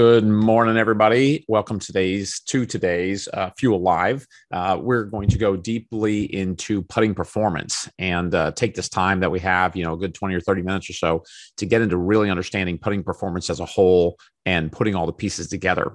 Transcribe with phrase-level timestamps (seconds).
[0.00, 1.44] Good morning, everybody.
[1.46, 4.26] Welcome to today's to today's uh, Fuel Live.
[4.50, 9.30] Uh, we're going to go deeply into putting performance and uh, take this time that
[9.30, 11.22] we have, you know, a good twenty or thirty minutes or so,
[11.58, 15.48] to get into really understanding putting performance as a whole and putting all the pieces
[15.48, 15.92] together.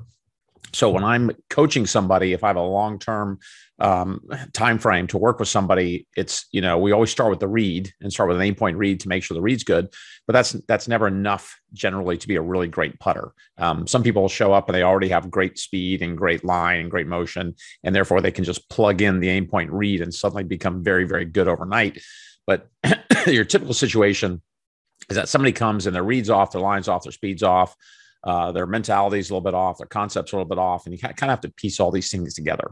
[0.74, 3.40] So when I'm coaching somebody, if I have a long term
[3.80, 4.22] um,
[4.54, 7.92] time frame to work with somebody, it's you know we always start with the read
[8.02, 9.94] and start with an Aimpoint read to make sure the read's good,
[10.28, 13.34] but that's that's never enough generally to be a really great putter.
[13.58, 16.92] Um, some people show up and they already have great speed and great line and
[16.92, 20.84] great motion, and therefore they can just plug in the Aimpoint read and suddenly become
[20.84, 22.02] very very good overnight.
[22.48, 22.70] But
[23.28, 24.42] your typical situation
[25.10, 27.76] is that somebody comes and their reads off, their lines off, their speeds off
[28.26, 30.86] uh, their mentality is a little bit off, their concepts are a little bit off,
[30.86, 32.72] and you kind of have to piece all these things together.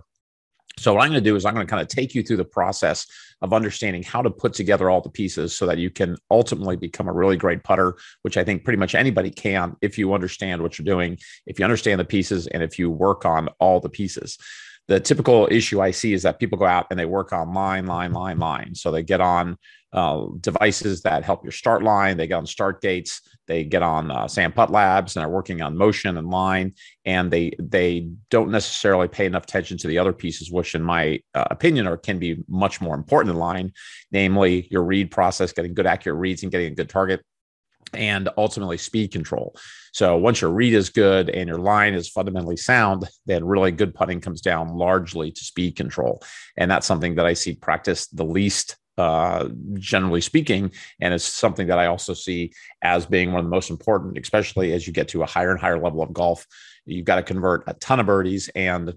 [0.80, 2.38] So, what I'm going to do is I'm going to kind of take you through
[2.38, 3.06] the process
[3.44, 7.08] of understanding how to put together all the pieces so that you can ultimately become
[7.08, 10.80] a really great putter, which I think pretty much anybody can if you understand what
[10.80, 14.38] you're doing, if you understand the pieces, and if you work on all the pieces
[14.88, 17.86] the typical issue I see is that people go out and they work on line,
[17.86, 18.76] line, line, line.
[18.76, 19.58] So they get on
[19.94, 22.18] uh, devices that help your start line.
[22.18, 23.22] They get on start gates.
[23.48, 26.74] They get on uh, SAM PuttLabs and they're working on motion and line.
[27.06, 31.22] And they they don't necessarily pay enough attention to the other pieces, which, in my
[31.34, 33.72] uh, opinion, are can be much more important than line,
[34.12, 37.22] namely your read process, getting good accurate reads and getting a good target
[37.94, 39.56] and ultimately speed control.
[39.94, 43.94] So once your read is good and your line is fundamentally sound, then really good
[43.94, 46.24] putting comes down largely to speed control.
[46.58, 50.72] And that's something that I see practiced the least uh, generally speaking.
[51.00, 54.74] And it's something that I also see as being one of the most important, especially
[54.74, 56.46] as you get to a higher and higher level of golf.
[56.86, 58.94] You've got to convert a ton of birdies and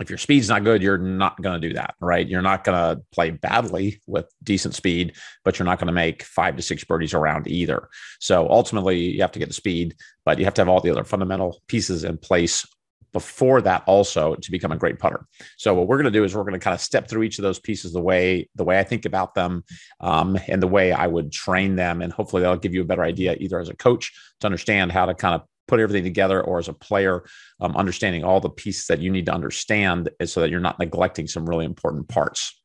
[0.00, 2.28] if your speed's not good, you're not going to do that, right?
[2.28, 6.22] You're not going to play badly with decent speed, but you're not going to make
[6.22, 7.88] five to six birdies around either.
[8.20, 10.90] So ultimately, you have to get the speed, but you have to have all the
[10.90, 12.66] other fundamental pieces in place
[13.12, 15.26] before that also to become a great putter.
[15.56, 17.38] So what we're going to do is we're going to kind of step through each
[17.38, 19.64] of those pieces the way the way I think about them
[20.00, 23.04] um, and the way I would train them, and hopefully that'll give you a better
[23.04, 26.58] idea either as a coach to understand how to kind of put everything together or
[26.58, 27.24] as a player
[27.60, 31.26] um, understanding all the pieces that you need to understand so that you're not neglecting
[31.26, 32.60] some really important parts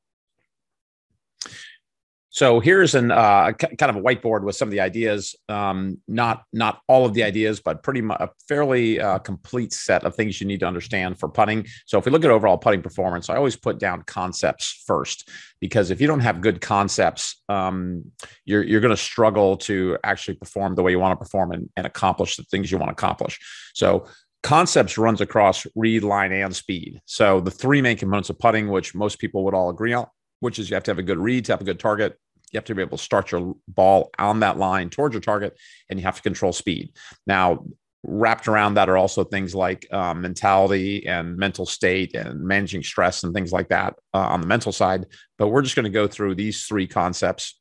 [2.33, 6.43] so here's an uh, kind of a whiteboard with some of the ideas, um, not
[6.53, 10.39] not all of the ideas, but pretty much a fairly uh, complete set of things
[10.39, 11.67] you need to understand for putting.
[11.85, 15.27] So if we look at overall putting performance, I always put down concepts first
[15.59, 18.05] because if you don't have good concepts, um,
[18.45, 21.69] you're you're going to struggle to actually perform the way you want to perform and,
[21.75, 23.39] and accomplish the things you want to accomplish.
[23.73, 24.05] So
[24.41, 27.01] concepts runs across read, line, and speed.
[27.05, 30.07] So the three main components of putting, which most people would all agree on,
[30.41, 32.19] which is you have to have a good read to have a good target.
[32.51, 35.57] You have to be able to start your ball on that line towards your target,
[35.89, 36.91] and you have to control speed.
[37.25, 37.63] Now,
[38.03, 43.23] wrapped around that are also things like um, mentality and mental state and managing stress
[43.23, 45.05] and things like that uh, on the mental side.
[45.37, 47.59] But we're just going to go through these three concepts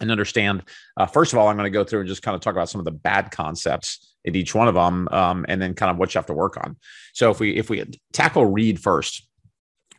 [0.00, 0.62] and understand.
[0.96, 2.68] Uh, first of all, I'm going to go through and just kind of talk about
[2.68, 5.98] some of the bad concepts in each one of them, um, and then kind of
[5.98, 6.76] what you have to work on.
[7.12, 9.26] So if we if we tackle read first,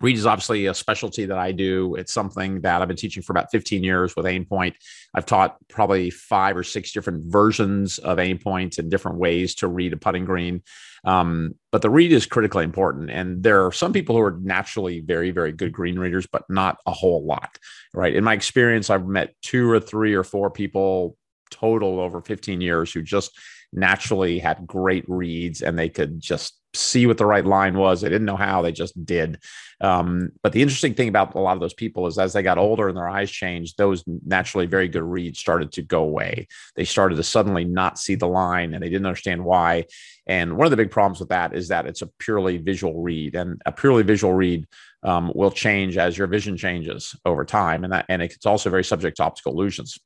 [0.06, 1.96] Read is obviously a specialty that I do.
[1.96, 4.76] It's something that I've been teaching for about 15 years with Aimpoint.
[5.16, 9.94] I've taught probably five or six different versions of Aimpoint and different ways to read
[9.94, 10.62] a putting green.
[11.06, 13.10] Um, but the read is critically important.
[13.10, 16.78] And there are some people who are naturally very, very good green readers, but not
[16.86, 17.58] a whole lot,
[17.94, 18.16] right?
[18.16, 21.18] In my experience, I've met two or three or four people
[21.50, 23.32] total over 15 years who just
[23.74, 28.02] naturally had great reads and they could just see what the right line was.
[28.02, 29.40] They didn't know how, they just did.
[29.82, 32.58] Um, but the interesting thing about a lot of those people is as they got
[32.58, 36.48] older and their eyes changed, those naturally very good reads started to go away.
[36.76, 39.86] They started to suddenly not see the line and they didn't understand why.
[40.28, 43.36] And one of the big problems with that is that it's a purely visual read,
[43.36, 44.66] and a purely visual read
[45.04, 47.84] um, will change as your vision changes over time.
[47.84, 50.00] And that, and it's also very subject to optical illusions.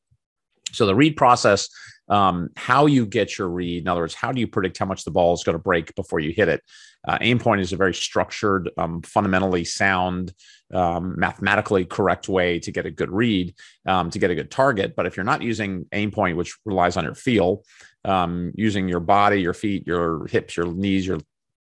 [0.72, 1.70] So the read process
[2.10, 3.84] um, how you get your read.
[3.84, 5.94] In other words, how do you predict how much the ball is going to break
[5.96, 6.62] before you hit it?
[7.08, 10.34] Uh, Aimpoint is a very structured, um, fundamentally sound,
[10.74, 13.54] um, mathematically correct way to get a good read,
[13.86, 14.96] um, to get a good target.
[14.96, 17.64] But if you're not using Aimpoint, which relies on your feel,
[18.06, 21.20] um, using your body, your feet, your hips, your knees, your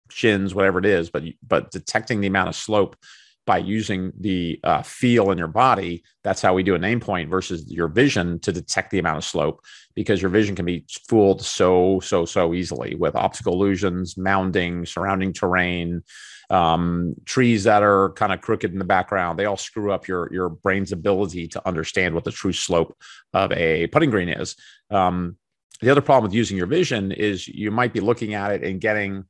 [0.09, 2.95] shins, whatever it is, but but detecting the amount of slope
[3.47, 6.03] by using the uh, feel in your body.
[6.21, 9.23] That's how we do a name Aimpoint versus your vision to detect the amount of
[9.23, 9.63] slope
[9.95, 15.31] because your vision can be fooled so, so, so easily with optical illusions, mounding, surrounding
[15.31, 16.03] terrain,
[16.49, 19.39] um, trees that are kind of crooked in the background.
[19.39, 22.97] They all screw up your, your brain's ability to understand what the true slope
[23.33, 24.57] of a putting green is.
[24.91, 25.37] Um,
[25.79, 28.81] the other problem with using your vision is you might be looking at it and
[28.81, 29.23] getting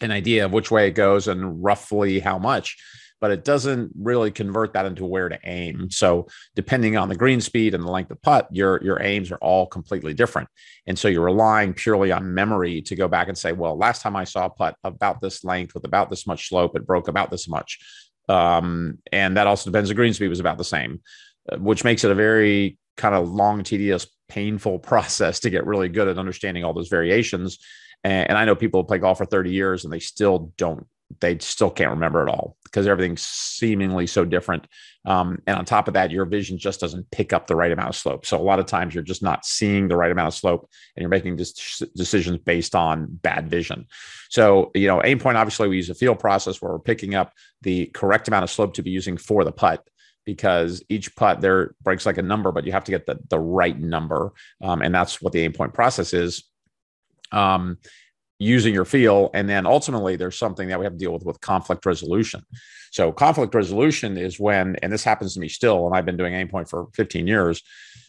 [0.00, 2.78] an idea of which way it goes and roughly how much
[3.22, 5.88] but it doesn't really convert that into where to aim.
[5.92, 6.26] So
[6.56, 9.68] depending on the green speed and the length of putt, your your aims are all
[9.68, 10.48] completely different.
[10.88, 14.16] And so you're relying purely on memory to go back and say, well, last time
[14.16, 17.30] I saw a putt about this length with about this much slope, it broke about
[17.30, 17.78] this much.
[18.28, 19.88] Um, and that also depends.
[19.88, 21.00] The green speed was about the same,
[21.50, 25.88] uh, which makes it a very kind of long, tedious, painful process to get really
[25.88, 27.58] good at understanding all those variations.
[28.02, 30.88] And, and I know people play golf for 30 years and they still don't
[31.20, 34.66] they still can't remember it all because everything's seemingly so different.
[35.04, 37.90] Um, and on top of that, your vision just doesn't pick up the right amount
[37.90, 38.24] of slope.
[38.24, 41.02] So a lot of times you're just not seeing the right amount of slope and
[41.02, 43.86] you're making decisions based on bad vision.
[44.30, 47.86] So, you know, Aimpoint, obviously we use a field process where we're picking up the
[47.86, 49.86] correct amount of slope to be using for the putt
[50.24, 53.38] because each putt there breaks like a number, but you have to get the, the
[53.38, 54.32] right number.
[54.62, 56.44] Um, and that's what the Aimpoint process is.
[57.32, 57.78] Um,
[58.42, 61.40] using your feel and then ultimately there's something that we have to deal with with
[61.40, 62.42] conflict resolution.
[62.90, 66.34] So conflict resolution is when and this happens to me still and i've been doing
[66.34, 67.62] Aimpoint for 15 years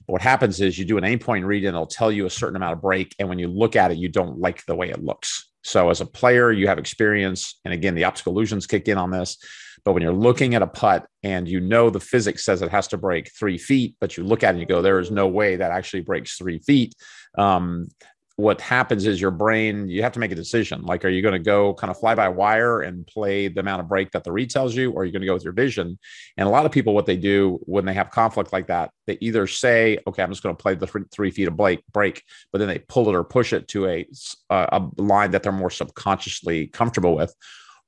[0.06, 2.74] what happens is you do an Aimpoint read and it'll tell you a certain amount
[2.74, 5.50] of break and when you look at it you don't like the way it looks.
[5.64, 9.12] So as a player you have experience and again the optical illusions kick in on
[9.12, 9.38] this
[9.86, 12.88] but when you're looking at a putt and you know the physics says it has
[12.90, 15.28] to break three feet but you look at it and you go there is no
[15.28, 16.94] way that actually breaks three feet
[17.38, 17.88] um,
[18.36, 20.82] what happens is your brain you have to make a decision.
[20.82, 23.82] Like are you going to go kind of fly by wire and play the amount
[23.82, 25.54] of break that the read tells you or are you going to go with your
[25.54, 26.00] vision?
[26.38, 29.18] And a lot of people what they do when they have conflict like that they
[29.22, 32.24] either say okay i'm just going to play the three, three feet of break break
[32.52, 34.08] but then they pull it or push it to a,
[34.50, 37.36] a line that they're more subconsciously comfortable with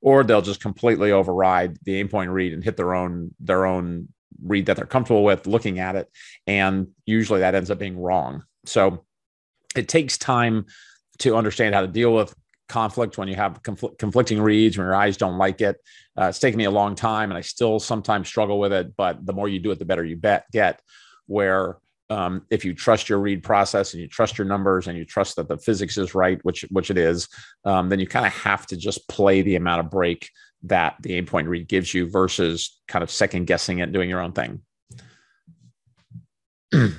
[0.00, 4.08] or they'll just completely override the Aimpoint read and hit their own their own
[4.42, 6.08] read that they're comfortable with looking at it
[6.46, 8.44] and usually that ends up being wrong.
[8.66, 9.04] So
[9.76, 10.66] it takes time
[11.18, 12.34] to understand how to deal with
[12.68, 15.76] conflict when you have confl- conflicting reads when your eyes don't like it.
[16.18, 19.24] Uh, it's taken me a long time and i still sometimes struggle with it but
[19.26, 20.80] the more you do it the better you bet get
[21.26, 21.76] where
[22.08, 25.36] um, if you trust your read process and you trust your numbers and you trust
[25.36, 27.28] that the physics is right which which it is
[27.64, 30.30] um, then you kind of have to just play the amount of break
[30.62, 34.20] that the Aimpoint read gives you versus kind of second guessing it and doing your
[34.20, 34.60] own thing.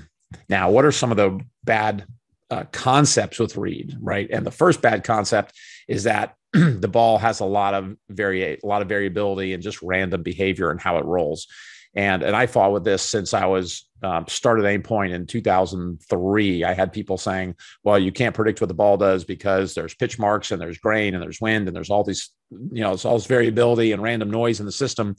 [0.49, 2.05] Now what are some of the bad
[2.49, 4.29] uh, concepts with read, right?
[4.31, 5.53] And the first bad concept
[5.87, 9.81] is that the ball has a lot of vari- a lot of variability and just
[9.81, 11.47] random behavior and how it rolls.
[11.95, 16.63] And and I fought with this since I was um, started Aimpoint in 2003.
[16.63, 20.19] I had people saying, "Well, you can't predict what the ball does because there's pitch
[20.19, 23.17] marks and there's grain and there's wind and there's all these, you know, it's all
[23.17, 25.15] this variability and random noise in the system,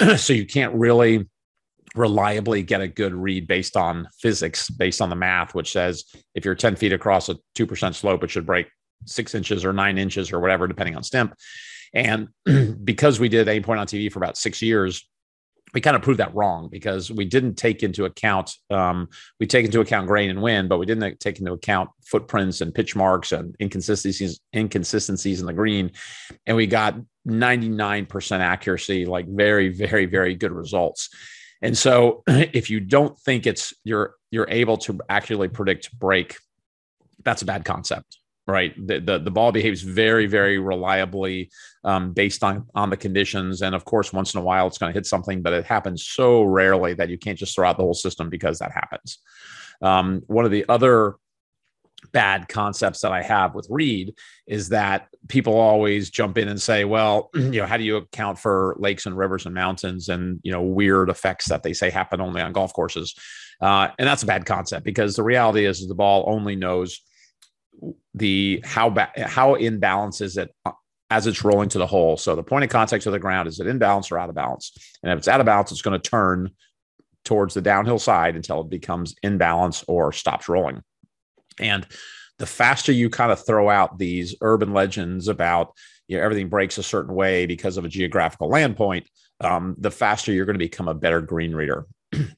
[0.16, 1.28] so you can't really."
[1.94, 6.04] Reliably get a good read based on physics, based on the math, which says
[6.34, 8.68] if you're 10 feet across a 2% slope, it should break
[9.06, 11.34] six inches or nine inches or whatever, depending on stimp.
[11.92, 12.28] And
[12.84, 15.06] because we did Aimpoint on TV for about six years,
[15.74, 19.08] we kind of proved that wrong because we didn't take into account um,
[19.40, 22.72] we take into account grain and wind, but we didn't take into account footprints and
[22.72, 25.90] pitch marks and inconsistencies inconsistencies in the green,
[26.46, 26.96] and we got
[27.26, 31.10] 99% accuracy, like very very very good results.
[31.64, 36.36] And so if you don't think it's you're you're able to actually predict break,
[37.24, 38.74] that's a bad concept, right?
[38.86, 41.50] The the, the ball behaves very very reliably
[41.82, 44.92] um, based on on the conditions, and of course, once in a while it's going
[44.92, 47.82] to hit something, but it happens so rarely that you can't just throw out the
[47.82, 49.18] whole system because that happens.
[49.82, 51.16] Um, one of the other
[52.12, 54.14] bad concepts that I have with Read
[54.46, 58.38] is that people always jump in and say, well, you know, how do you account
[58.38, 62.20] for lakes and rivers and mountains and, you know, weird effects that they say happen
[62.20, 63.14] only on golf courses?
[63.60, 67.00] Uh, and that's a bad concept because the reality is, the ball only knows
[68.14, 70.72] the how ba- how in balance is it uh,
[71.10, 72.16] as it's rolling to the hole.
[72.16, 74.34] So the point of contact to the ground is it in balance or out of
[74.34, 74.72] balance?
[75.02, 76.50] And if it's out of balance, it's going to turn
[77.24, 80.82] towards the downhill side until it becomes in balance or stops rolling.
[81.60, 81.86] And
[82.38, 85.72] the faster you kind of throw out these urban legends about
[86.08, 89.08] you know, everything breaks a certain way because of a geographical land point,
[89.40, 91.86] um, the faster you're going to become a better green reader.
[92.12, 92.34] and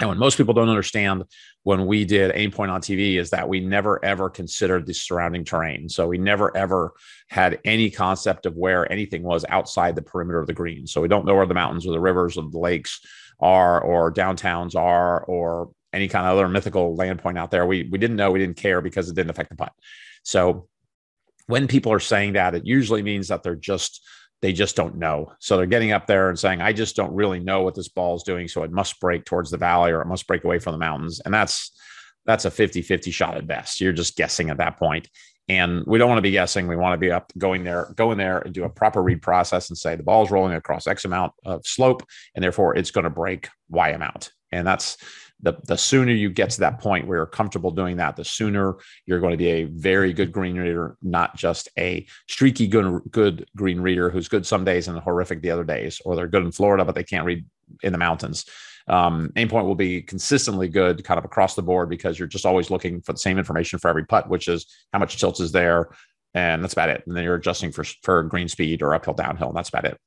[0.00, 1.24] when most people don't understand
[1.62, 5.88] when we did Aimpoint on TV is that we never ever considered the surrounding terrain.
[5.88, 6.92] So we never ever
[7.28, 10.86] had any concept of where anything was outside the perimeter of the green.
[10.86, 13.00] So we don't know where the mountains or the rivers or the lakes
[13.40, 17.66] are or downtowns are or any kind of other mythical land point out there.
[17.66, 19.72] We we didn't know, we didn't care because it didn't affect the putt.
[20.22, 20.68] So
[21.46, 24.06] when people are saying that, it usually means that they're just
[24.40, 25.32] they just don't know.
[25.40, 28.14] So they're getting up there and saying, I just don't really know what this ball
[28.14, 28.46] is doing.
[28.46, 31.20] So it must break towards the valley or it must break away from the mountains.
[31.24, 31.72] And that's
[32.24, 33.80] that's a 50 50 shot at best.
[33.80, 35.08] You're just guessing at that point.
[35.48, 36.68] And we don't want to be guessing.
[36.68, 39.22] We want to be up going there, go in there and do a proper read
[39.22, 42.02] process and say the ball is rolling across X amount of slope,
[42.34, 44.30] and therefore it's going to break Y amount.
[44.52, 44.98] And that's
[45.40, 48.76] the, the sooner you get to that point where you're comfortable doing that, the sooner
[49.06, 53.48] you're going to be a very good green reader, not just a streaky good, good
[53.56, 56.52] green reader who's good some days and horrific the other days, or they're good in
[56.52, 57.44] Florida, but they can't read
[57.82, 58.46] in the mountains.
[58.88, 62.70] Um, Aimpoint will be consistently good kind of across the board because you're just always
[62.70, 65.90] looking for the same information for every putt, which is how much tilt is there.
[66.34, 67.02] And that's about it.
[67.06, 69.48] And then you're adjusting for, for green speed or uphill, downhill.
[69.48, 69.98] And that's about it.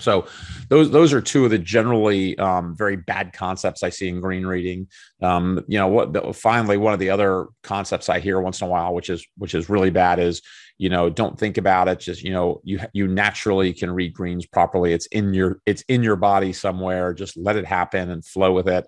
[0.00, 0.26] So
[0.68, 4.46] those those are two of the generally um, very bad concepts I see in green
[4.46, 4.88] reading.
[5.22, 6.12] Um, you know what?
[6.12, 9.26] The, finally, one of the other concepts I hear once in a while, which is
[9.38, 10.42] which is really bad, is
[10.78, 12.00] you know don't think about it.
[12.00, 14.92] Just you know you you naturally can read greens properly.
[14.92, 17.14] It's in your it's in your body somewhere.
[17.14, 18.86] Just let it happen and flow with it.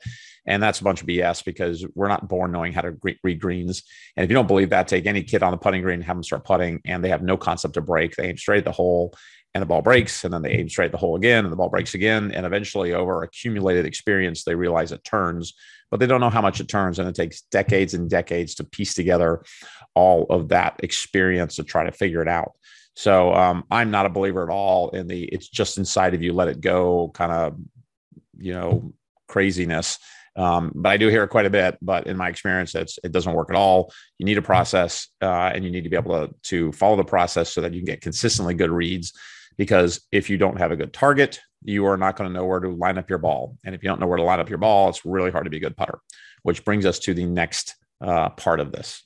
[0.48, 3.82] And that's a bunch of BS because we're not born knowing how to read greens.
[4.16, 6.16] And if you don't believe that, take any kid on the putting green, and have
[6.16, 8.14] them start putting, and they have no concept of break.
[8.14, 9.12] They aim straight at the hole
[9.56, 11.56] and the ball breaks and then they aim straight at the hole again and the
[11.56, 15.54] ball breaks again and eventually over accumulated experience they realize it turns
[15.90, 18.64] but they don't know how much it turns and it takes decades and decades to
[18.64, 19.42] piece together
[19.94, 22.52] all of that experience to try to figure it out
[22.94, 26.34] so um, i'm not a believer at all in the it's just inside of you
[26.34, 27.56] let it go kind of
[28.38, 28.92] you know
[29.26, 29.98] craziness
[30.36, 31.78] um, but I do hear it quite a bit.
[31.80, 33.90] But in my experience, it's, it doesn't work at all.
[34.18, 37.04] You need a process, uh, and you need to be able to to follow the
[37.04, 39.14] process so that you can get consistently good reads
[39.56, 42.60] because if you don't have a good target, you are not going to know where
[42.60, 43.56] to line up your ball.
[43.64, 45.50] And if you don't know where to line up your ball, it's really hard to
[45.50, 45.98] be a good putter,
[46.42, 49.02] which brings us to the next uh, part of this.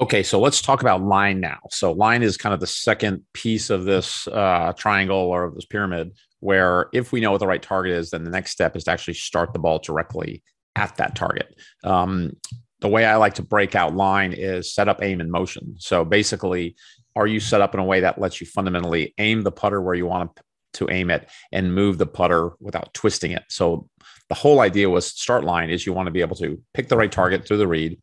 [0.00, 1.58] Okay, so let's talk about line now.
[1.70, 6.12] So, line is kind of the second piece of this uh, triangle or this pyramid,
[6.38, 8.92] where if we know what the right target is, then the next step is to
[8.92, 10.44] actually start the ball directly
[10.76, 11.52] at that target.
[11.82, 12.36] Um,
[12.80, 15.74] the way I like to break out line is set up, aim, and motion.
[15.78, 16.76] So basically,
[17.18, 19.94] are you set up in a way that lets you fundamentally aim the putter where
[19.94, 20.30] you want
[20.74, 23.42] to aim it and move the putter without twisting it?
[23.48, 23.88] So
[24.28, 26.96] the whole idea was start line is you want to be able to pick the
[26.96, 28.00] right target through the read,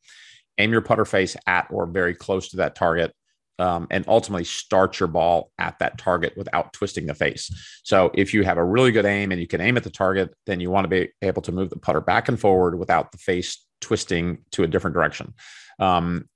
[0.58, 3.14] aim your putter face at or very close to that target,
[3.58, 7.50] um, and ultimately start your ball at that target without twisting the face.
[7.86, 10.34] So if you have a really good aim and you can aim at the target,
[10.46, 13.18] then you want to be able to move the putter back and forward without the
[13.18, 15.34] face twisting to a different direction.
[15.80, 16.28] Um,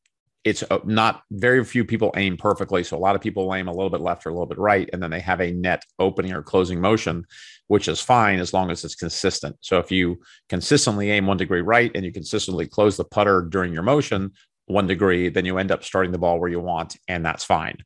[0.44, 2.84] it's uh, not very few people aim perfectly.
[2.84, 4.90] So a lot of people aim a little bit left or a little bit right,
[4.94, 7.26] and then they have a net opening or closing motion,
[7.68, 9.58] which is fine as long as it's consistent.
[9.62, 13.74] So if you consistently aim one degree right and you consistently close the putter during
[13.74, 14.32] your motion
[14.70, 17.78] one degree, then you end up starting the ball where you want, and that's fine.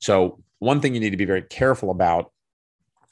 [0.00, 2.32] So one thing you need to be very careful about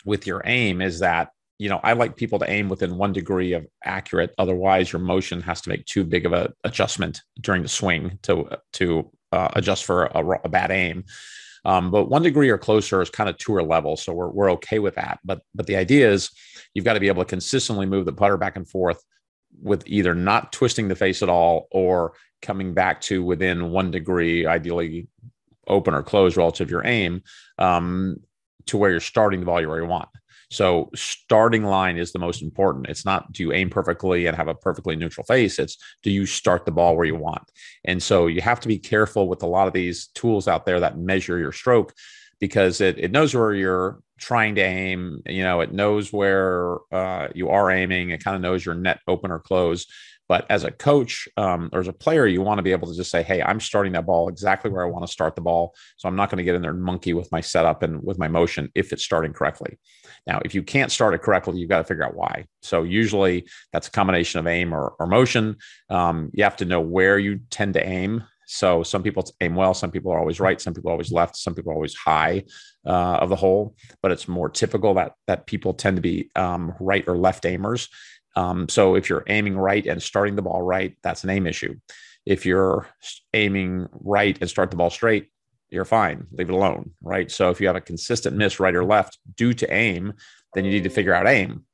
[0.04, 1.30] with your aim is that
[1.61, 4.35] you know, I like people to aim within one degree of accurate.
[4.38, 8.57] Otherwise, your motion has to make too big of a adjustment during the swing to
[8.73, 11.05] to uh, adjust for a, a, bad aim.
[11.67, 14.79] Um, but one degree or closer is kind of tour level, so we're we're okay
[14.79, 15.21] with that.
[15.23, 16.31] But but the idea is
[16.73, 19.05] you've got to be able to consistently move the putter back and forth
[19.61, 24.47] with either not twisting the face at all or coming back to within one degree,
[24.47, 25.09] ideally
[25.67, 27.23] open or close relative to your aim,
[27.59, 28.17] um,
[28.64, 30.09] to where you're starting the ball where you want.
[30.50, 32.88] So starting line is the most important.
[32.88, 35.59] It's not do you aim perfectly and have a perfectly neutral face.
[35.59, 37.50] It's do you start the ball where you want.
[37.85, 40.80] And so you have to be careful with a lot of these tools out there
[40.80, 41.95] that measure your stroke
[42.40, 45.23] because it, it knows where you're trying to aim.
[45.26, 48.11] You know, it knows where uh, you are aiming.
[48.11, 49.87] It kind of knows your net open or close.
[50.31, 52.95] But as a coach um, or as a player, you want to be able to
[52.95, 55.75] just say, "Hey, I'm starting that ball exactly where I want to start the ball."
[55.97, 58.17] So I'm not going to get in there and monkey with my setup and with
[58.17, 59.77] my motion if it's starting correctly.
[60.29, 62.47] Now, if you can't start it correctly, you've got to figure out why.
[62.63, 65.57] So usually that's a combination of aim or, or motion.
[65.89, 68.23] Um, you have to know where you tend to aim.
[68.47, 71.37] So some people aim well, some people are always right, some people are always left,
[71.37, 72.45] some people are always high
[72.87, 73.75] uh, of the hole.
[74.01, 77.89] But it's more typical that that people tend to be um, right or left aimers.
[78.37, 81.77] Um, so if you're aiming right and starting the ball right, that's an aim issue.
[82.27, 82.87] If you're
[83.35, 85.29] aiming right and start the ball straight,
[85.69, 86.27] you're fine.
[86.33, 86.93] Leave it alone.
[87.03, 87.31] Right.
[87.31, 90.15] So if you have a consistent miss right or left due to aim,
[90.55, 91.65] then you need to figure out aim.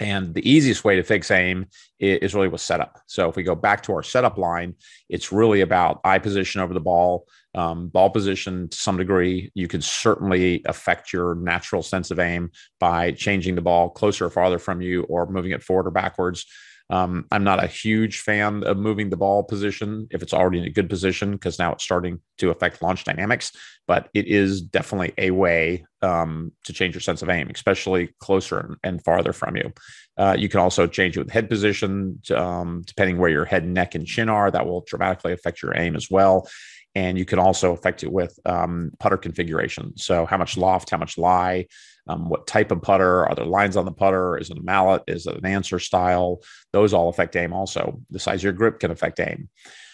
[0.00, 1.66] And the easiest way to fix aim
[1.98, 3.00] is really with setup.
[3.06, 4.74] So if we go back to our setup line,
[5.08, 9.50] it's really about eye position over the ball, um, ball position to some degree.
[9.54, 14.30] You can certainly affect your natural sense of aim by changing the ball closer or
[14.30, 16.46] farther from you or moving it forward or backwards.
[16.88, 20.64] Um, I'm not a huge fan of moving the ball position if it's already in
[20.64, 23.52] a good position because now it's starting to affect launch dynamics.
[23.86, 28.76] But it is definitely a way um, to change your sense of aim, especially closer
[28.82, 29.72] and farther from you.
[30.16, 33.94] Uh, you can also change it with head position, um, depending where your head, neck,
[33.94, 34.50] and chin are.
[34.50, 36.48] That will dramatically affect your aim as well.
[36.94, 39.96] And you can also affect it with um, putter configuration.
[39.98, 41.66] So, how much loft, how much lie,
[42.08, 44.38] um, what type of putter, are there lines on the putter?
[44.38, 45.02] Is it a mallet?
[45.06, 46.40] Is it an Anser style?
[46.72, 48.00] Those all affect aim also.
[48.10, 49.48] The size of your grip can affect aim.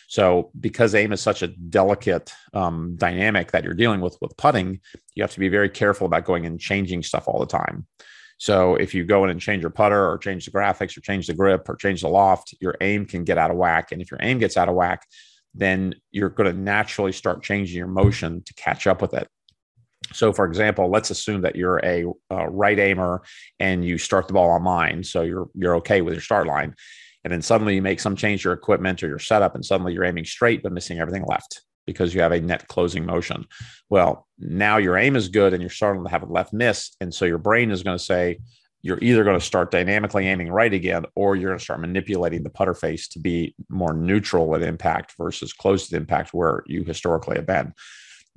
[0.09, 4.81] So, because aim is such a delicate um, dynamic that you're dealing with with putting,
[5.14, 7.87] you have to be very careful about going and changing stuff all the time.
[8.37, 11.28] So, if you go in and change your putter or change the graphics or change
[11.28, 13.90] the grip or change the loft, your aim can get out of whack.
[13.90, 15.07] And if your aim gets out of whack,
[15.54, 19.28] then you're going to naturally start changing your motion to catch up with it.
[20.12, 23.23] So, for example, let's assume that you're a, a, right aimer
[23.59, 26.75] and you start the ball on line, so you're you're okay with your start line,
[27.25, 29.92] and then suddenly you make some change to your equipment or your setup, and suddenly
[29.92, 33.45] you're aiming straight but missing everything left because you have a net closing motion.
[33.90, 37.12] Well, now your aim is good and you're starting to have a left miss, and
[37.12, 38.38] so your brain is going to say,
[38.83, 42.42] you're either going to start dynamically aiming right again, or you're going to start manipulating
[42.42, 46.83] the putter face to be more neutral at impact versus close to impact where you
[46.83, 47.73] historically have been.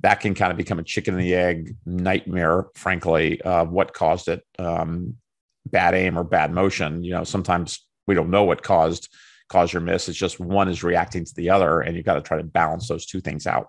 [0.00, 4.28] That can kind of become a chicken and the egg nightmare, frankly, of what caused
[4.28, 4.44] it.
[4.58, 5.16] Um,
[5.64, 7.02] bad aim or bad motion.
[7.02, 9.08] You know, sometimes we don't know what caused
[9.48, 10.08] caused your miss.
[10.08, 12.88] It's just one is reacting to the other, and you've got to try to balance
[12.88, 13.68] those two things out.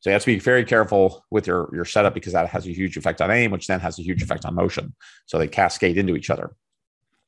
[0.00, 2.72] So you have to be very careful with your, your setup because that has a
[2.72, 4.94] huge effect on aim, which then has a huge effect on motion.
[5.26, 6.56] So they cascade into each other.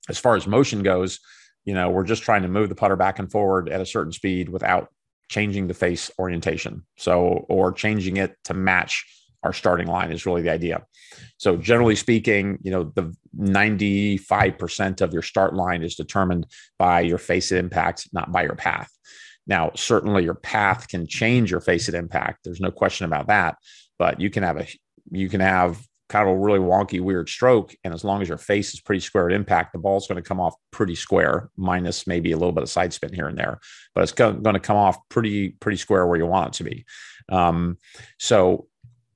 [0.09, 1.21] As far as motion goes,
[1.65, 4.13] you know, we're just trying to move the putter back and forward at a certain
[4.13, 4.89] speed without
[5.29, 6.85] changing the face orientation.
[6.97, 9.05] So, or changing it to match
[9.43, 10.85] our starting line is really the idea.
[11.37, 16.47] So, generally speaking, you know, the 95% of your start line is determined
[16.79, 18.91] by your face impact, not by your path.
[19.47, 22.41] Now, certainly your path can change your face at impact.
[22.45, 23.57] There's no question about that.
[23.99, 24.67] But you can have a
[25.11, 27.75] you can have kind of a really wonky, weird stroke.
[27.83, 30.29] And as long as your face is pretty square at impact, the ball's going to
[30.29, 33.59] come off pretty square, minus maybe a little bit of side spin here and there.
[33.95, 36.85] But it's going to come off pretty, pretty square where you want it to be.
[37.31, 37.79] Um,
[38.19, 38.69] so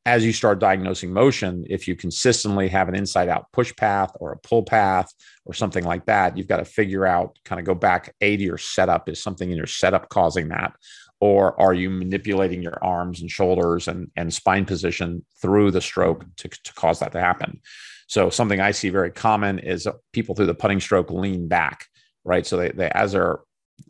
[0.07, 4.33] as you start diagnosing motion, if you consistently have an inside out push path or
[4.33, 5.13] a pull path
[5.45, 8.43] or something like that, you've got to figure out, kind of go back A to
[8.43, 9.11] your setup.
[9.11, 10.73] Is something in your setup causing that?
[11.21, 16.25] Or are you manipulating your arms and shoulders and, and spine position through the stroke
[16.37, 17.61] to, to cause that to happen?
[18.07, 21.87] So, something I see very common is people through the putting stroke lean back,
[22.25, 22.47] right?
[22.47, 23.41] So, they, they as they're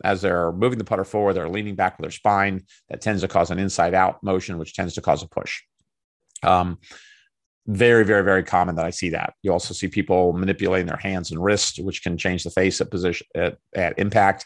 [0.03, 2.63] as they're moving the putter forward, they're leaning back with their spine.
[2.89, 5.61] That tends to cause an inside out motion, which tends to cause a push.
[6.43, 6.77] Um,
[7.67, 9.33] very, very, very common that I see that.
[9.43, 12.89] You also see people manipulating their hands and wrists, which can change the face at
[12.89, 14.45] position at, at impact.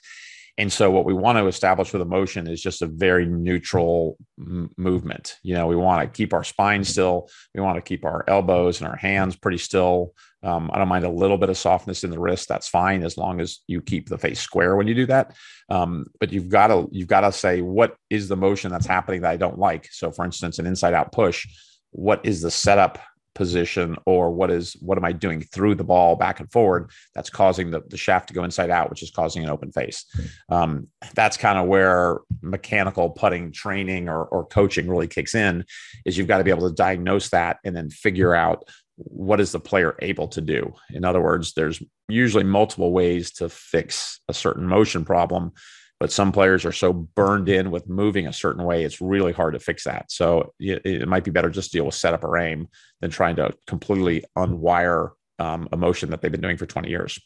[0.57, 4.69] And so, what we want to establish with emotion is just a very neutral m-
[4.77, 5.37] movement.
[5.41, 7.29] You know, we want to keep our spine still.
[7.55, 10.13] We want to keep our elbows and our hands pretty still.
[10.43, 12.49] Um, I don't mind a little bit of softness in the wrist.
[12.49, 15.35] That's fine as long as you keep the face square when you do that.
[15.69, 19.21] Um, but you've got to you've got to say what is the motion that's happening
[19.21, 19.87] that I don't like.
[19.91, 21.47] So, for instance, an inside out push
[21.93, 22.99] what is the setup
[23.35, 27.29] position or what is what am I doing through the ball back and forward that's
[27.29, 30.05] causing the, the shaft to go inside out, which is causing an open face.
[30.49, 35.65] Um, that's kind of where mechanical putting training or, or coaching really kicks in
[36.05, 38.63] is you've got to be able to diagnose that and then figure out
[38.95, 40.73] what is the player able to do.
[40.91, 45.51] In other words, there's usually multiple ways to fix a certain motion problem
[45.99, 49.53] but some players are so burned in with moving a certain way, it's really hard
[49.53, 50.11] to fix that.
[50.11, 52.67] So it, it might be better just to deal with setup or aim
[52.99, 57.19] than trying to completely unwire um, a motion that they've been doing for 20 years.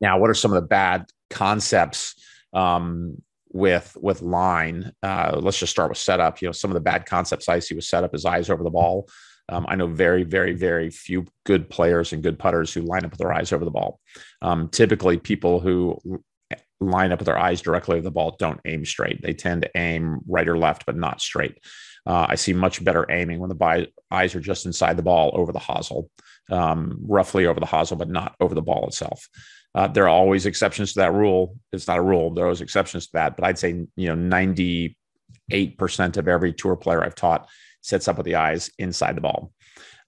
[0.00, 2.14] Now, what are some of the bad concepts
[2.52, 3.20] um,
[3.52, 4.92] with with line?
[5.02, 6.40] Uh, let's just start with setup.
[6.40, 8.70] You know, some of the bad concepts I see with setup is eyes over the
[8.70, 9.08] ball.
[9.48, 13.12] Um, I know very, very, very few good players and good putters who line up
[13.12, 14.00] with their eyes over the ball.
[14.42, 16.22] Um, typically, people who
[16.80, 19.22] line up with their eyes directly at the ball don't aim straight.
[19.22, 21.58] They tend to aim right or left, but not straight.
[22.06, 25.32] Uh, I see much better aiming when the bi- eyes are just inside the ball
[25.34, 26.08] over the hosel,
[26.50, 29.28] um, roughly over the hosel, but not over the ball itself.
[29.74, 31.56] Uh, there are always exceptions to that rule.
[31.72, 32.32] It's not a rule.
[32.32, 34.96] There are always exceptions to that, but I'd say you know ninety
[35.50, 37.48] eight percent of every tour player I've taught
[37.82, 39.52] sets up with the eyes inside the ball.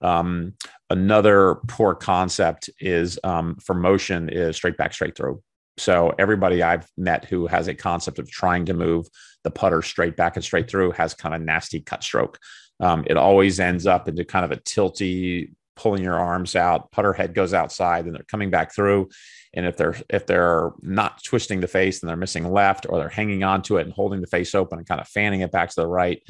[0.01, 0.53] Um,
[0.89, 5.43] another poor concept is um, for motion is straight back, straight through.
[5.79, 9.07] So everybody I've met who has a concept of trying to move
[9.43, 12.39] the putter straight back and straight through has kind of nasty cut stroke.
[12.79, 16.91] Um, it always ends up into kind of a tilty pulling your arms out.
[16.91, 19.09] Putter head goes outside, and they're coming back through.
[19.53, 23.09] And if they're if they're not twisting the face and they're missing left, or they're
[23.09, 25.81] hanging onto it and holding the face open and kind of fanning it back to
[25.81, 26.21] the right,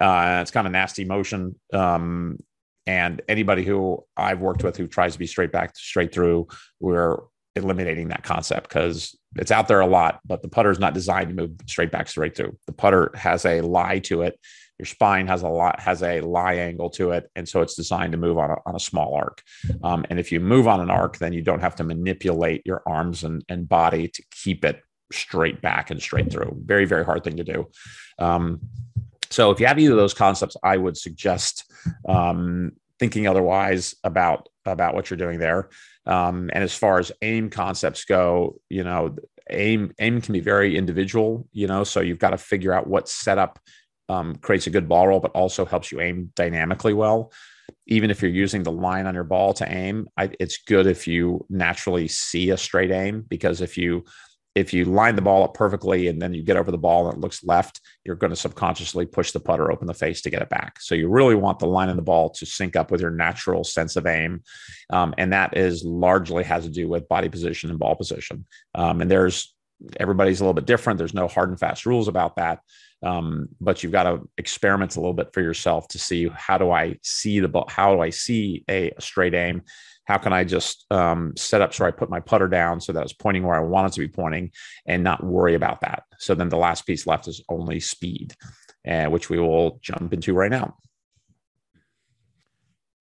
[0.00, 1.54] uh, it's kind of nasty motion.
[1.72, 2.38] Um,
[2.86, 6.48] and anybody who I've worked with who tries to be straight back, straight through,
[6.80, 7.18] we're
[7.58, 11.28] eliminating that concept because it's out there a lot, but the putter is not designed
[11.28, 12.56] to move straight back, straight through.
[12.66, 14.38] The putter has a lie to it.
[14.78, 18.12] Your spine has a lot has a lie angle to it, and so it's designed
[18.12, 19.42] to move on a, on a small arc.
[19.82, 22.82] Um, and if you move on an arc, then you don't have to manipulate your
[22.86, 24.80] arms and, and body to keep it
[25.12, 26.56] straight back and straight through.
[26.64, 27.68] Very very hard thing to do.
[28.18, 28.60] Um,
[29.30, 31.70] so if you have either of those concepts, I would suggest
[32.08, 35.70] um, thinking otherwise about about what you're doing there.
[36.08, 39.14] Um, and as far as aim concepts go, you know,
[39.50, 41.46] aim aim can be very individual.
[41.52, 43.60] You know, so you've got to figure out what setup
[44.08, 47.30] um, creates a good ball roll, but also helps you aim dynamically well.
[47.86, 51.06] Even if you're using the line on your ball to aim, I, it's good if
[51.06, 54.04] you naturally see a straight aim because if you
[54.58, 57.16] if you line the ball up perfectly and then you get over the ball and
[57.16, 60.42] it looks left, you're going to subconsciously push the putter open the face to get
[60.42, 60.80] it back.
[60.80, 63.62] So you really want the line of the ball to sync up with your natural
[63.62, 64.42] sense of aim,
[64.90, 68.46] um, and that is largely has to do with body position and ball position.
[68.74, 69.54] Um, and there's
[69.96, 70.98] everybody's a little bit different.
[70.98, 72.60] There's no hard and fast rules about that,
[73.02, 76.70] um, but you've got to experiment a little bit for yourself to see how do
[76.72, 79.62] I see the ball, how do I see a, a straight aim
[80.08, 83.02] how can I just um, set up so I put my putter down so that
[83.02, 84.52] it's pointing where I want it to be pointing
[84.86, 86.04] and not worry about that.
[86.18, 88.34] So then the last piece left is only speed,
[88.88, 90.78] uh, which we will jump into right now.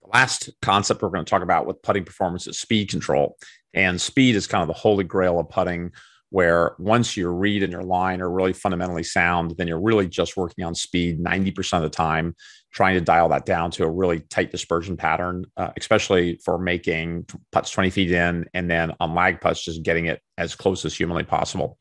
[0.03, 3.37] The last concept we're going to talk about with putting performance is speed control.
[3.73, 5.93] And speed is kind of the holy grail of putting
[6.29, 10.35] where once your read and your line are really fundamentally sound, then you're really just
[10.35, 12.35] working on speed 90% of the time,
[12.73, 17.25] trying to dial that down to a really tight dispersion pattern, uh, especially for making
[17.51, 20.95] putts 20 feet in and then on lag putts, just getting it as close as
[20.95, 21.77] humanly possible.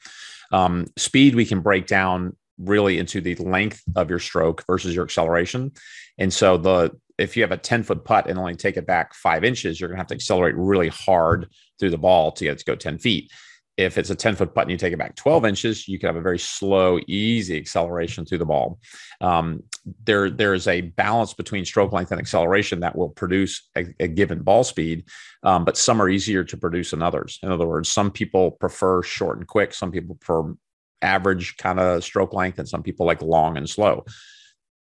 [0.53, 5.05] Um, speed we can break down really into the length of your stroke versus your
[5.05, 5.73] acceleration.
[6.19, 9.15] And so the if you have a 10 foot putt and only take it back
[9.15, 11.49] five inches, you're going to have to accelerate really hard
[11.81, 13.33] through the ball to get it to go 10 feet
[13.77, 16.09] if it's a 10 foot putt and you take it back 12 inches, you can
[16.09, 18.79] have a very slow, easy acceleration through the ball.
[19.21, 19.63] Um,
[20.05, 24.09] there, there is a balance between stroke length and acceleration that will produce a, a
[24.09, 25.05] given ball speed,
[25.43, 27.39] um, but some are easier to produce than others.
[27.43, 30.55] In other words, some people prefer short and quick, some people prefer
[31.03, 34.05] average kind of stroke length, and some people like long and slow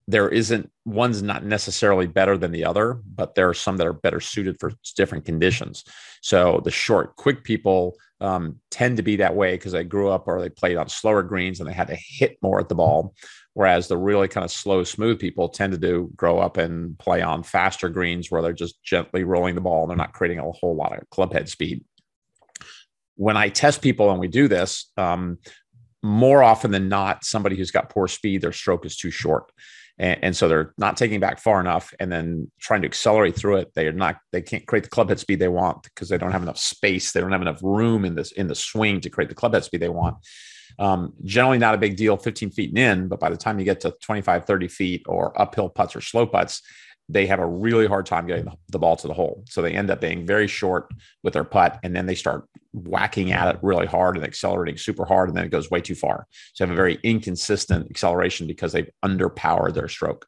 [0.07, 3.93] there isn't one's not necessarily better than the other, but there are some that are
[3.93, 5.83] better suited for different conditions.
[6.21, 10.27] So the short, quick people um, tend to be that way because they grew up
[10.27, 13.13] or they played on slower greens and they had to hit more at the ball.
[13.53, 17.21] Whereas the really kind of slow, smooth people tend to do grow up and play
[17.21, 20.51] on faster greens where they're just gently rolling the ball and they're not creating a
[20.51, 21.83] whole lot of club head speed.
[23.15, 25.39] When I test people and we do this, um,
[26.03, 29.51] more often than not, somebody who's got poor speed, their stroke is too short
[29.99, 33.57] and, and, so they're not taking back far enough and then trying to accelerate through
[33.57, 36.31] it they're not they can't create the club head speed they want because they don't
[36.31, 39.29] have enough space they don't have enough room in this in the swing to create
[39.29, 40.15] the club head speed they want
[40.79, 43.65] um, generally not a big deal 15 feet and in but by the time you
[43.65, 46.61] get to 25 30 feet or uphill putts or slow putts
[47.09, 49.43] they have a really hard time getting the ball to the hole.
[49.47, 50.91] So they end up being very short
[51.23, 55.05] with their putt, and then they start whacking at it really hard and accelerating super
[55.05, 56.27] hard, and then it goes way too far.
[56.53, 60.25] So have a very inconsistent acceleration because they've underpowered their stroke.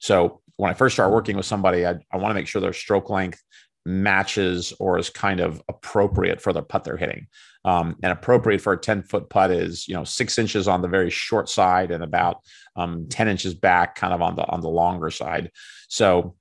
[0.00, 2.72] So when I first start working with somebody, I, I want to make sure their
[2.72, 3.42] stroke length
[3.84, 7.26] matches or is kind of appropriate for the putt they're hitting.
[7.64, 10.88] Um, and appropriate for a 10 foot putt is, you know, six inches on the
[10.88, 12.38] very short side and about
[12.76, 15.50] um, 10 inches back, kind of on the on the longer side.
[15.88, 16.34] So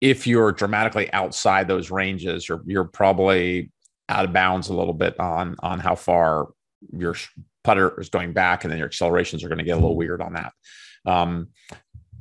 [0.00, 3.70] if you're dramatically outside those ranges, you're you're probably
[4.10, 6.48] out of bounds a little bit on on how far
[6.92, 7.14] your
[7.64, 10.20] putter is going back, and then your accelerations are going to get a little weird
[10.20, 10.52] on that.
[11.06, 11.48] Um,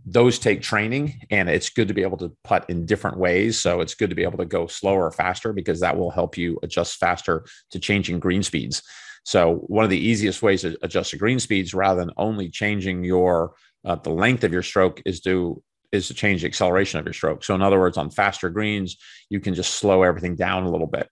[0.05, 3.59] those take training and it's good to be able to putt in different ways.
[3.59, 6.37] So it's good to be able to go slower or faster because that will help
[6.37, 8.81] you adjust faster to changing green speeds.
[9.23, 13.03] So one of the easiest ways to adjust the green speeds rather than only changing
[13.03, 13.53] your
[13.85, 17.13] uh, the length of your stroke is to is to change the acceleration of your
[17.13, 17.43] stroke.
[17.43, 18.97] So in other words on faster greens
[19.29, 21.09] you can just slow everything down a little bit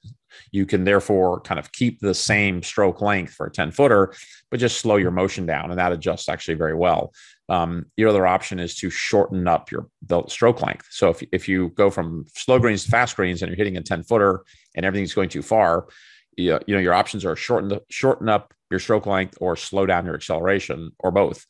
[0.51, 4.13] you can therefore kind of keep the same stroke length for a 10 footer
[4.49, 7.11] but just slow your motion down and that adjusts actually very well
[7.49, 10.87] um, your other option is to shorten up your the stroke length.
[10.89, 13.81] So if, if you go from slow greens to fast greens and you're hitting a
[13.81, 14.43] 10 footer
[14.75, 15.87] and everything's going too far,
[16.35, 19.85] you, you know, your options are shorten, the, shorten up your stroke length or slow
[19.85, 21.45] down your acceleration or both.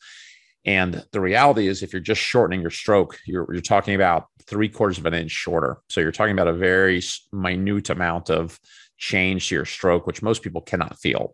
[0.68, 4.68] And the reality is, if you're just shortening your stroke, you're, you're talking about three
[4.68, 5.78] quarters of an inch shorter.
[5.88, 7.00] So you're talking about a very
[7.32, 8.60] minute amount of
[8.98, 11.32] change to your stroke, which most people cannot feel.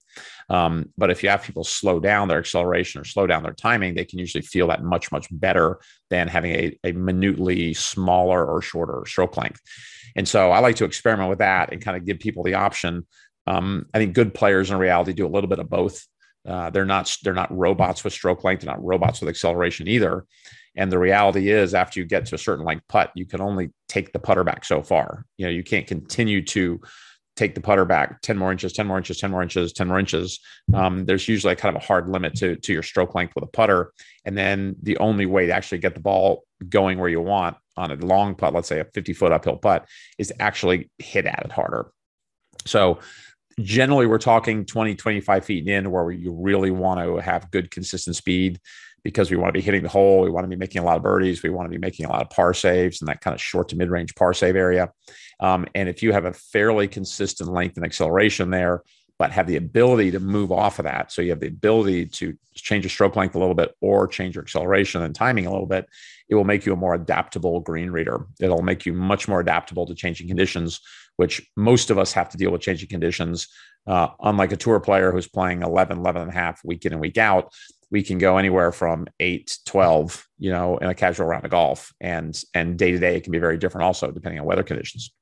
[0.49, 3.97] Um, but if you have people slow down their acceleration or slow down their timing,
[3.97, 8.63] they can usually feel that much, much better than having a, a minutely smaller or
[8.63, 9.61] shorter stroke length.
[10.15, 13.05] And so I like to experiment with that and kind of give people the option.
[13.49, 16.07] Um, I think good players in reality do a little bit of both.
[16.47, 18.63] Uh, they're not they're not robots with stroke length.
[18.63, 20.27] They're not robots with acceleration either.
[20.77, 23.71] And the reality is, after you get to a certain length putt, you can only
[23.89, 25.25] take the putter back so far.
[25.37, 26.81] You know, you can't continue to
[27.37, 29.99] take the putter back 10 more inches, 10 more inches, 10 more inches, 10 more
[29.99, 30.41] inches.
[30.73, 33.49] Um, there's usually kind of a hard limit to, to your stroke length with a
[33.49, 33.93] putter.
[34.25, 37.91] And then the only way to actually get the ball going where you want on
[37.91, 41.43] a long putt, let's say a 50 foot uphill putt, is to actually hit at
[41.45, 41.91] it harder.
[42.67, 43.01] So
[43.61, 48.17] generally we're talking 20, 25 feet in where you really want to have good consistent
[48.17, 48.61] speed
[49.05, 50.23] because we want to be hitting the hole.
[50.23, 51.43] We want to be making a lot of birdies.
[51.43, 53.69] We want to be making a lot of par saves in that kind of short
[53.69, 54.91] to mid range par save area.
[55.41, 58.83] Um, and if you have a fairly consistent length and acceleration there,
[59.19, 62.37] but have the ability to move off of that, so you have the ability to
[62.55, 65.67] change your stroke length a little bit or change your acceleration and timing a little
[65.67, 65.87] bit,
[66.29, 68.27] it will make you a more adaptable green reader.
[68.41, 70.81] It'll make you much more adaptable to changing conditions,
[71.17, 73.49] which most of us have to deal with changing conditions.
[73.87, 77.01] Uh, unlike a tour player who's playing 11, 11 and a half week in and
[77.01, 77.53] week out,
[77.91, 81.93] we can go anywhere from eight, 12, you know, in a casual round of golf.
[82.01, 85.13] And, and day to day, it can be very different also, depending on weather conditions.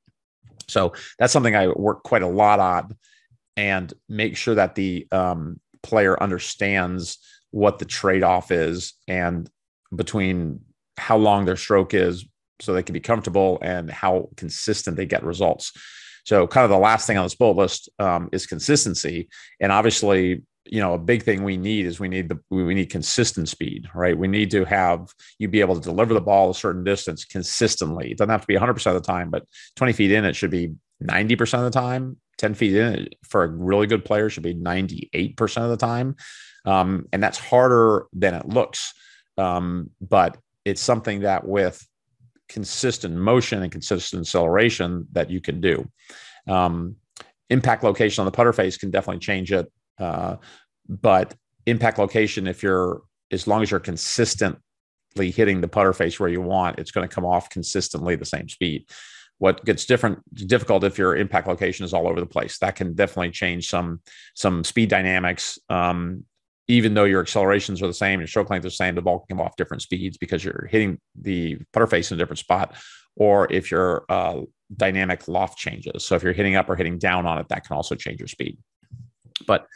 [0.69, 2.97] So that's something I work quite a lot on
[3.57, 7.19] and make sure that the um, player understands
[7.51, 9.51] what the trade off is and
[9.95, 10.61] between
[10.97, 12.25] how long their stroke is
[12.63, 15.73] so they can be comfortable and how consistent they get results.
[16.25, 19.29] So, kind of the last thing on this bullet list um, is consistency.
[19.61, 22.91] And obviously, you know, a big thing we need is we need the we need
[22.91, 24.17] consistent speed, right?
[24.17, 28.13] We need to have you be able to deliver the ball a certain distance consistently.
[28.13, 29.45] It doesn't have to be 100 percent of the time, but
[29.77, 32.19] 20 feet in, it should be 90 percent of the time.
[32.39, 36.17] 10 feet in for a really good player should be 98 percent of the time,
[36.65, 38.95] um, and that's harder than it looks.
[39.39, 41.85] Um, but it's something that with
[42.53, 45.91] consistent motion and consistent acceleration that you can do.
[46.47, 46.97] Um,
[47.51, 49.71] impact location on the putter face can definitely change it.
[49.99, 50.37] Uh,
[50.89, 51.35] but
[51.67, 54.61] impact location, if you're, as long as you're consistently
[55.17, 58.49] hitting the putter face where you want, it's going to come off consistently the same
[58.49, 58.85] speed.
[59.39, 62.59] What gets different, difficult if your impact location is all over the place.
[62.59, 64.01] That can definitely change some
[64.35, 65.59] some speed dynamics.
[65.69, 66.25] Um,
[66.69, 69.21] even though your accelerations are the same, your stroke length is the same, the ball
[69.21, 72.77] can come off different speeds because you're hitting the putter face in a different spot.
[73.17, 74.43] Or if your uh,
[74.75, 76.05] dynamic loft changes.
[76.05, 78.29] So if you're hitting up or hitting down on it, that can also change your
[78.29, 78.59] speed.
[79.47, 79.67] But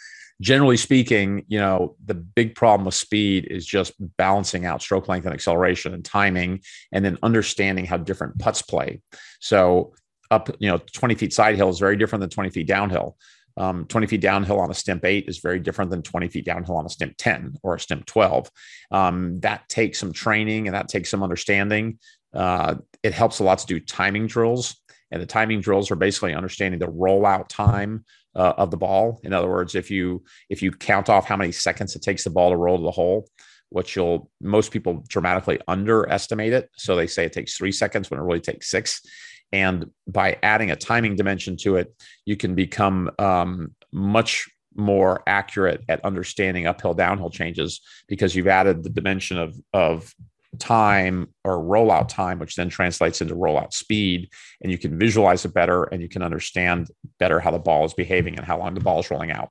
[0.40, 5.24] generally speaking, you know, the big problem with speed is just balancing out stroke length
[5.24, 6.60] and acceleration and timing,
[6.92, 9.00] and then understanding how different putts play.
[9.40, 9.94] So
[10.30, 13.16] up, you know, 20 feet side hill is very different than 20 feet downhill.
[13.56, 16.76] Um, 20 feet downhill on a stimp eight is very different than 20 feet downhill
[16.76, 18.50] on a stimp 10 or a stimp 12.
[18.90, 21.98] Um, that takes some training and that takes some understanding.
[22.34, 24.76] Uh, it helps a lot to do timing drills.
[25.10, 29.20] And the timing drills are basically understanding the rollout time uh, of the ball.
[29.22, 32.30] In other words, if you if you count off how many seconds it takes the
[32.30, 33.28] ball to roll to the hole,
[33.70, 36.70] which you'll most people dramatically underestimate it.
[36.76, 39.02] So they say it takes three seconds when it really takes six.
[39.52, 45.82] And by adding a timing dimension to it, you can become um, much more accurate
[45.88, 50.14] at understanding uphill downhill changes because you've added the dimension of of
[50.58, 54.28] time or rollout time, which then translates into rollout speed,
[54.62, 57.94] and you can visualize it better and you can understand better how the ball is
[57.94, 59.50] behaving and how long the ball is rolling out.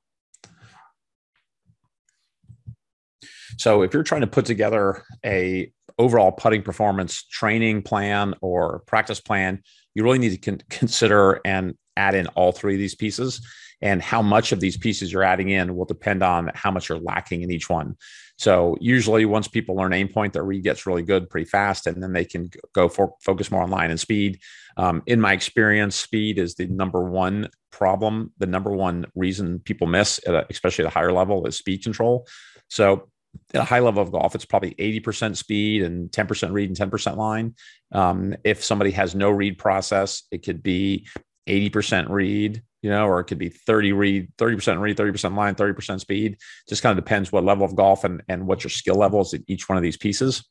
[3.56, 9.20] So if you're trying to put together a overall putting performance training plan or practice
[9.20, 9.62] plan,
[9.94, 13.46] you really need to con- consider and add in all three of these pieces.
[13.82, 16.98] And how much of these pieces you're adding in will depend on how much you're
[16.98, 17.94] lacking in each one.
[18.38, 22.12] So usually, once people learn Aimpoint, their read gets really good pretty fast, and then
[22.14, 24.40] they can go for focus more on line and speed.
[24.78, 28.32] Um, in my experience, speed is the number one problem.
[28.38, 32.26] The number one reason people miss, a, especially at a higher level, is speed control.
[32.68, 33.08] So
[33.54, 37.16] at a high level of golf, it's probably 80% speed and 10% read and 10%
[37.16, 37.54] line.
[37.92, 41.06] Um, if somebody has no read process, it could be
[41.48, 46.00] 80% read, you know, or it could be 30 read, 30% read, 30% line, 30%
[46.00, 46.38] speed.
[46.68, 49.34] Just kind of depends what level of golf and, and what your skill level is
[49.34, 50.44] at each one of these pieces.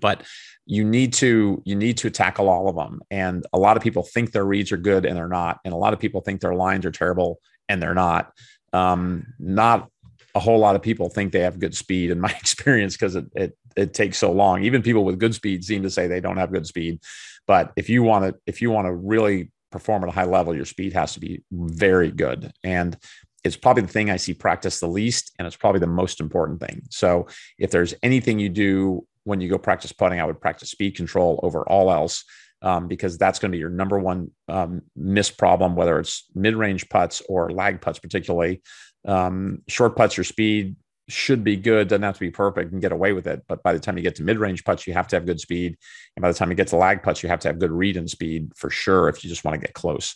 [0.00, 0.22] But
[0.66, 3.00] you need to you need to tackle all of them.
[3.10, 5.58] And a lot of people think their reads are good and they're not.
[5.64, 8.32] And a lot of people think their lines are terrible and they're not.
[8.72, 9.90] Um, not
[10.34, 13.26] a whole lot of people think they have good speed in my experience because it,
[13.34, 14.62] it it takes so long.
[14.62, 17.00] Even people with good speed seem to say they don't have good speed.
[17.46, 20.54] But if you want to if you want to really perform at a high level,
[20.54, 22.52] your speed has to be very good.
[22.64, 22.96] And
[23.44, 26.60] it's probably the thing I see practice the least, and it's probably the most important
[26.60, 26.82] thing.
[26.90, 27.26] So
[27.58, 31.40] if there's anything you do when you go practice putting, I would practice speed control
[31.42, 32.24] over all else.
[32.62, 36.54] Um, because that's going to be your number one um, miss problem, whether it's mid
[36.54, 38.60] range putts or lag putts, particularly.
[39.04, 40.76] Um, short putts, your speed
[41.08, 43.42] should be good, doesn't have to be perfect and get away with it.
[43.48, 45.40] But by the time you get to mid range putts, you have to have good
[45.40, 45.76] speed.
[46.16, 47.96] And by the time you get to lag putts, you have to have good read
[47.96, 50.14] and speed for sure if you just want to get close.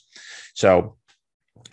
[0.55, 0.97] So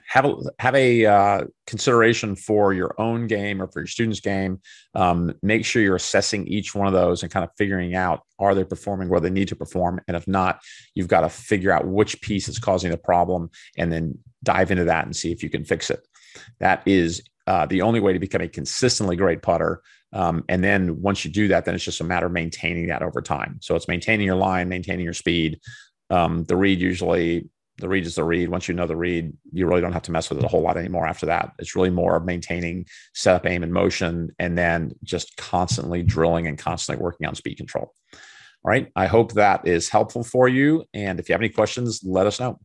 [0.08, 4.60] have a have a uh, consideration for your own game or for your students' game.
[4.94, 8.56] Um, make sure you're assessing each one of those and kind of figuring out are
[8.56, 10.62] they performing where they need to perform, and if not,
[10.96, 14.86] you've got to figure out which piece is causing the problem, and then dive into
[14.86, 16.06] that and see if you can fix it.
[16.60, 19.82] That is uh, the only way to become a consistently great putter.
[20.14, 23.02] Um, and then once you do that, then it's just a matter of maintaining that
[23.02, 23.58] over time.
[23.62, 25.60] So it's maintaining your line, maintaining your speed.
[26.10, 27.50] Um, the read usually
[27.82, 28.50] the read is the read.
[28.50, 30.62] Once you know the read, you really don't have to mess with it a whole
[30.62, 31.52] lot anymore after that.
[31.60, 36.58] It's really more of maintaining setup, aim, and motion, and then just constantly drilling and
[36.58, 37.94] constantly working on speed control.
[38.64, 38.92] All right.
[38.96, 40.86] I hope that is helpful for you.
[40.94, 42.60] And if you have any questions, let us know.